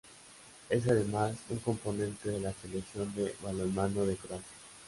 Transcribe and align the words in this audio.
Es 0.67 0.87
además, 0.87 1.35
un 1.51 1.59
componente 1.59 2.29
de 2.29 2.39
la 2.39 2.51
Selección 2.53 3.13
de 3.13 3.35
balonmano 3.43 4.03
de 4.03 4.15
Croacia. 4.15 4.47